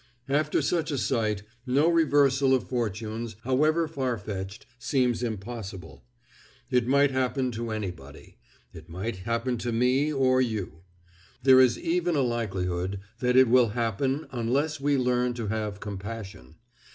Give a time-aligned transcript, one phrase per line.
[0.29, 6.03] After such a sight, no reversal of fortunes, however far fetched, seems impossible.
[6.71, 8.39] It might happen to anybody.
[8.73, 10.79] It might happen to me or you.
[11.43, 16.55] There is even a likelihood that it will happen unless we learn to have compassion.